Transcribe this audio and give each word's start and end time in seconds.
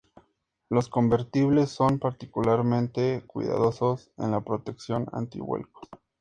Los 0.69 0.89
convertibles 0.89 1.69
son 1.69 1.99
particularmente 1.99 3.21
cuidadosos 3.27 4.09
en 4.17 4.31
la 4.31 4.41
protección 4.41 5.05
anti-vuelcos. 5.11 5.89